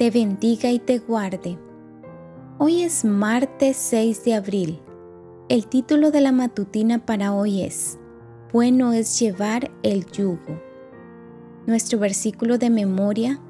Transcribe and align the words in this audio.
te 0.00 0.10
bendiga 0.10 0.70
y 0.70 0.78
te 0.78 0.98
guarde. 0.98 1.58
Hoy 2.56 2.80
es 2.84 3.04
martes 3.04 3.76
6 3.76 4.24
de 4.24 4.32
abril. 4.32 4.80
El 5.50 5.66
título 5.66 6.10
de 6.10 6.22
la 6.22 6.32
matutina 6.32 7.04
para 7.04 7.34
hoy 7.34 7.60
es 7.60 7.98
Bueno 8.50 8.94
es 8.94 9.20
llevar 9.20 9.70
el 9.82 10.06
yugo. 10.06 10.58
Nuestro 11.66 11.98
versículo 11.98 12.56
de 12.56 12.70
memoria 12.70 13.42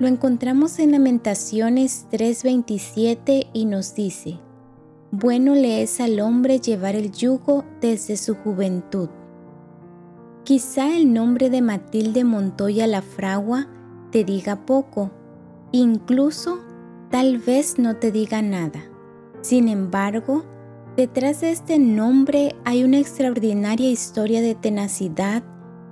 lo 0.00 0.08
encontramos 0.08 0.80
en 0.80 0.90
Lamentaciones 0.90 2.08
3:27 2.10 3.50
y 3.52 3.64
nos 3.64 3.94
dice, 3.94 4.40
Bueno 5.12 5.54
le 5.54 5.82
es 5.82 6.00
al 6.00 6.18
hombre 6.18 6.58
llevar 6.58 6.96
el 6.96 7.12
yugo 7.12 7.64
desde 7.80 8.16
su 8.16 8.34
juventud. 8.34 9.10
Quizá 10.42 10.96
el 10.96 11.12
nombre 11.12 11.50
de 11.50 11.62
Matilde 11.62 12.24
Montoya 12.24 12.88
la 12.88 13.00
Fragua 13.00 13.68
te 14.10 14.24
diga 14.24 14.66
poco, 14.66 15.12
incluso 15.78 16.60
tal 17.10 17.38
vez 17.38 17.78
no 17.78 17.96
te 17.96 18.10
diga 18.10 18.42
nada. 18.42 18.82
Sin 19.40 19.68
embargo, 19.68 20.44
detrás 20.96 21.40
de 21.40 21.50
este 21.50 21.78
nombre 21.78 22.54
hay 22.64 22.84
una 22.84 22.98
extraordinaria 22.98 23.90
historia 23.90 24.40
de 24.40 24.54
tenacidad, 24.54 25.42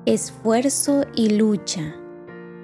esfuerzo 0.06 1.04
y 1.14 1.30
lucha 1.30 1.96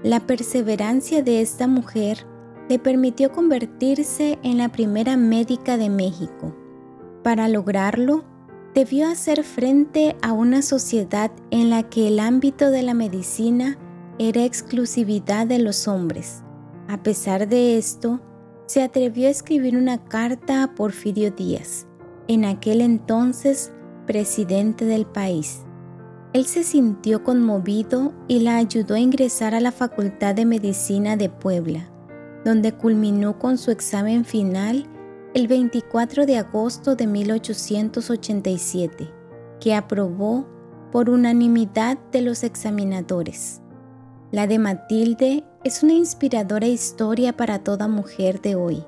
la 0.03 0.21
perseverancia 0.21 1.23
de 1.23 1.41
esta 1.41 1.67
mujer 1.67 2.25
le 2.69 2.79
permitió 2.79 3.33
convertirse 3.33 4.39
en 4.45 4.59
la 4.59 4.69
primera 4.69 5.17
médica 5.17 5.77
de 5.77 5.91
México. 5.91 6.55
Para 7.25 7.49
lograrlo, 7.49 8.25
debió 8.75 9.09
hacer 9.09 9.43
frente 9.43 10.17
a 10.23 10.33
una 10.33 10.63
sociedad 10.63 11.33
en 11.51 11.69
la 11.69 11.83
que 11.83 12.07
el 12.07 12.21
ámbito 12.21 12.71
de 12.71 12.83
la 12.83 12.95
medicina 12.95 13.77
era 14.21 14.45
exclusividad 14.45 15.49
de 15.49 15.59
los 15.59 15.89
hombres. 15.89 16.45
A 16.89 17.03
pesar 17.03 17.49
de 17.49 17.77
esto, 17.77 18.19
se 18.65 18.83
atrevió 18.83 19.29
a 19.29 19.31
escribir 19.31 19.77
una 19.77 20.03
carta 20.07 20.63
a 20.63 20.75
Porfirio 20.75 21.31
Díaz, 21.31 21.87
en 22.29 22.47
aquel 22.47 22.81
entonces 22.81 23.75
presidente 24.07 24.87
del 24.87 25.05
país. 25.05 25.65
Él 26.33 26.47
se 26.47 26.65
sintió 26.65 27.23
conmovido 27.23 28.15
y 28.27 28.41
la 28.41 28.57
ayudó 28.57 28.95
a 28.95 29.01
ingresar 29.01 29.55
a 29.55 29.61
la 29.61 29.71
Facultad 29.71 30.35
de 30.35 30.47
Medicina 30.47 31.19
de 31.19 31.29
Puebla, 31.29 31.91
donde 32.43 32.73
culminó 32.73 33.39
con 33.39 33.59
su 33.59 33.71
examen 33.71 34.25
final 34.25 34.87
el 35.35 35.47
24 35.47 36.25
de 36.25 36.39
agosto 36.39 36.97
de 36.97 37.07
1887, 37.07 39.13
que 39.61 39.75
aprobó 39.75 40.47
por 40.91 41.11
unanimidad 41.11 41.99
de 42.13 42.23
los 42.23 42.45
examinadores. 42.45 43.61
La 44.31 44.47
de 44.47 44.59
Matilde 44.59 45.45
es 45.65 45.83
una 45.83 45.93
inspiradora 45.95 46.67
historia 46.67 47.37
para 47.37 47.59
toda 47.59 47.89
mujer 47.89 48.41
de 48.41 48.55
hoy, 48.55 48.85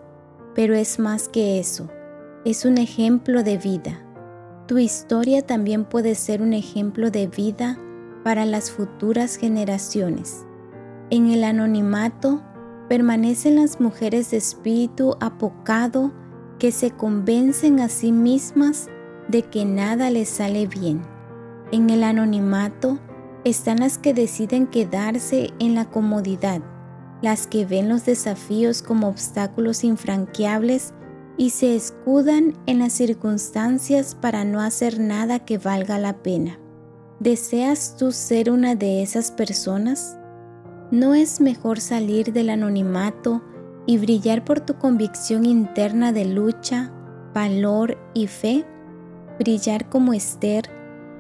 pero 0.54 0.74
es 0.74 0.98
más 0.98 1.28
que 1.28 1.58
eso, 1.58 1.88
es 2.44 2.64
un 2.64 2.78
ejemplo 2.78 3.42
de 3.42 3.58
vida 3.58 4.06
tu 4.70 4.78
historia 4.78 5.42
también 5.42 5.84
puede 5.84 6.14
ser 6.14 6.40
un 6.42 6.52
ejemplo 6.52 7.10
de 7.10 7.26
vida 7.26 7.76
para 8.22 8.46
las 8.46 8.70
futuras 8.70 9.34
generaciones. 9.34 10.46
En 11.10 11.28
el 11.32 11.42
anonimato 11.42 12.40
permanecen 12.88 13.56
las 13.56 13.80
mujeres 13.80 14.30
de 14.30 14.36
espíritu 14.36 15.16
apocado 15.18 16.12
que 16.60 16.70
se 16.70 16.92
convencen 16.92 17.80
a 17.80 17.88
sí 17.88 18.12
mismas 18.12 18.88
de 19.26 19.42
que 19.42 19.64
nada 19.64 20.08
les 20.08 20.28
sale 20.28 20.68
bien. 20.68 21.02
En 21.72 21.90
el 21.90 22.04
anonimato 22.04 23.00
están 23.42 23.80
las 23.80 23.98
que 23.98 24.14
deciden 24.14 24.68
quedarse 24.68 25.50
en 25.58 25.74
la 25.74 25.86
comodidad, 25.86 26.62
las 27.22 27.46
que 27.46 27.64
ven 27.64 27.88
los 27.88 28.04
desafíos 28.04 28.82
como 28.82 29.08
obstáculos 29.08 29.84
infranqueables 29.84 30.94
y 31.36 31.50
se 31.50 31.74
escudan 31.74 32.54
en 32.66 32.78
las 32.78 32.92
circunstancias 32.92 34.14
para 34.14 34.44
no 34.44 34.60
hacer 34.60 35.00
nada 35.00 35.38
que 35.38 35.58
valga 35.58 35.98
la 35.98 36.22
pena. 36.22 36.58
¿Deseas 37.18 37.96
tú 37.96 38.12
ser 38.12 38.50
una 38.50 38.74
de 38.74 39.02
esas 39.02 39.30
personas? 39.30 40.18
¿No 40.90 41.14
es 41.14 41.40
mejor 41.40 41.80
salir 41.80 42.32
del 42.32 42.50
anonimato 42.50 43.42
y 43.86 43.98
brillar 43.98 44.44
por 44.44 44.60
tu 44.60 44.74
convicción 44.74 45.44
interna 45.44 46.12
de 46.12 46.24
lucha, 46.24 46.92
valor 47.34 47.98
y 48.14 48.26
fe? 48.26 48.64
Brillar 49.38 49.88
como 49.88 50.12
Esther, 50.12 50.64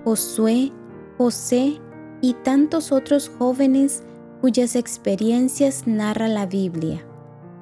Josué, 0.04 0.72
José 1.18 1.80
y 2.20 2.34
tantos 2.34 2.92
otros 2.92 3.30
jóvenes 3.38 4.02
cuyas 4.40 4.76
experiencias 4.76 5.86
narra 5.86 6.28
la 6.28 6.46
Biblia 6.46 7.04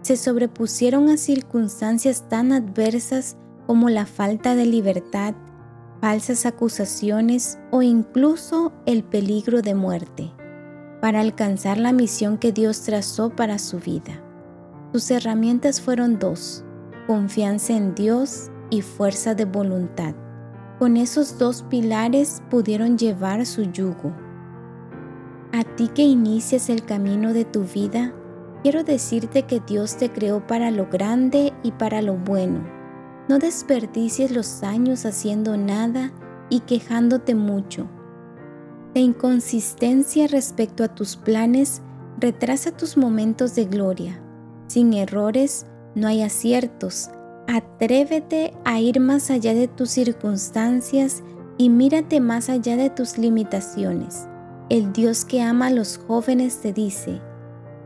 se 0.03 0.16
sobrepusieron 0.16 1.11
a 1.11 1.16
circunstancias 1.16 2.25
tan 2.28 2.53
adversas 2.53 3.37
como 3.66 3.91
la 3.91 4.06
falta 4.06 4.55
de 4.55 4.65
libertad, 4.65 5.34
falsas 6.00 6.47
acusaciones 6.47 7.59
o 7.71 7.83
incluso 7.83 8.72
el 8.87 9.05
peligro 9.05 9.61
de 9.61 9.75
muerte, 9.75 10.33
para 11.03 11.21
alcanzar 11.21 11.77
la 11.77 11.93
misión 11.93 12.38
que 12.38 12.53
Dios 12.53 12.83
trazó 12.83 13.28
para 13.28 13.59
su 13.59 13.81
vida. 13.81 14.22
Sus 14.93 15.11
herramientas 15.11 15.81
fueron 15.81 16.19
dos, 16.19 16.65
confianza 17.06 17.77
en 17.77 17.94
Dios 17.94 18.50
y 18.71 18.81
fuerza 18.81 19.34
de 19.34 19.44
voluntad. 19.44 20.15
Con 20.78 20.97
esos 20.97 21.38
dos 21.38 21.65
pilares 21.69 22.41
pudieron 22.49 22.97
llevar 22.97 23.44
su 23.44 23.65
yugo. 23.65 24.15
A 25.53 25.65
ti 25.65 25.89
que 25.89 26.03
inicias 26.03 26.69
el 26.69 26.85
camino 26.85 27.33
de 27.33 27.47
tu 27.47 27.65
vida, 27.65 28.13
quiero 28.63 28.85
decirte 28.85 29.45
que 29.45 29.61
Dios 29.61 29.97
te 29.97 30.11
creó 30.11 30.47
para 30.47 30.71
lo 30.71 30.89
grande 30.91 31.55
y 31.63 31.73
para 31.73 32.03
lo 32.03 32.15
bueno. 32.15 32.69
No 33.29 33.39
desperdicies 33.39 34.31
los 34.31 34.63
años 34.63 35.07
haciendo 35.07 35.57
nada 35.57 36.13
y 36.51 36.61
quejándote 36.61 37.35
mucho. 37.35 37.89
La 38.95 39.01
inconsistencia 39.01 40.27
respecto 40.27 40.85
a 40.85 40.95
tus 40.95 41.17
planes 41.17 41.83
retrasa 42.19 42.77
tus 42.77 42.99
momentos 42.99 43.55
de 43.55 43.65
gloria. 43.65 44.21
Sin 44.67 44.93
errores 44.93 45.67
no 45.95 46.09
hay 46.09 46.23
aciertos. 46.23 47.11
Atrévete 47.47 48.53
a 48.67 48.81
ir 48.81 49.01
más 49.01 49.31
allá 49.31 49.55
de 49.55 49.69
tus 49.69 49.91
circunstancias 49.91 51.23
y 51.57 51.71
mírate 51.71 52.21
más 52.21 52.51
allá 52.51 52.77
de 52.77 52.91
tus 52.91 53.17
limitaciones. 53.17 54.29
El 54.71 54.93
Dios 54.93 55.25
que 55.25 55.41
ama 55.41 55.69
a 55.69 55.71
los 55.71 55.97
jóvenes 55.97 56.61
te 56.61 56.75
dice, 56.75 57.23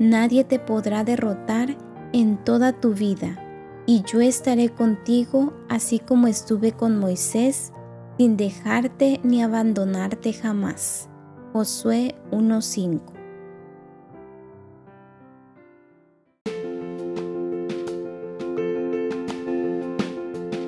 Nadie 0.01 0.43
te 0.43 0.59
podrá 0.59 1.05
derrotar 1.05 1.77
en 2.13 2.43
toda 2.43 2.73
tu 2.73 2.93
vida, 2.93 3.39
y 3.87 4.03
yo 4.03 4.21
estaré 4.21 4.69
contigo 4.69 5.53
así 5.69 6.01
como 6.01 6.27
estuve 6.27 6.73
con 6.73 6.99
Moisés, 6.99 7.73
sin 8.19 8.37
dejarte 8.37 9.21
ni 9.23 9.45
abandonarte 9.45 10.33
jamás. 10.33 11.09
Josué 11.53 12.17
1:5 12.33 13.01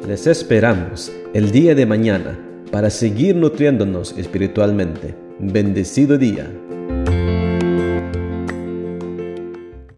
Les 0.06 0.28
esperamos 0.28 1.10
el 1.32 1.50
día 1.50 1.74
de 1.74 1.86
mañana 1.86 2.38
para 2.70 2.90
seguir 2.90 3.34
nutriéndonos 3.34 4.16
espiritualmente. 4.16 5.23
Bendecido 5.40 6.16
día. 6.16 6.48